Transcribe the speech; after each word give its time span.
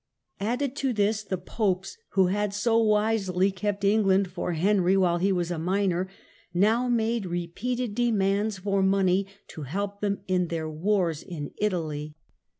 Added 0.39 0.75
to 0.77 0.93
this 0.93 1.21
the 1.21 1.37
^^^K^ 1.37 1.45
popes, 1.45 1.95
who 2.13 2.25
had 2.25 2.55
so 2.55 2.79
wisely 2.81 3.51
kept 3.51 3.83
England 3.83 4.31
for 4.31 4.53
*'^ 4.53 4.55
Henry 4.55 4.97
while 4.97 5.19
he 5.19 5.31
was 5.31 5.51
a 5.51 5.59
minor, 5.59 6.07
now 6.55 6.87
made 6.89 7.27
repeated 7.27 7.93
demands 7.93 8.57
for 8.57 8.81
money 8.81 9.27
to 9.49 9.61
help 9.61 10.01
them 10.01 10.21
in 10.27 10.47
their 10.47 10.67
wars 10.67 11.21
in 11.21 11.51
Italy. 11.59 12.15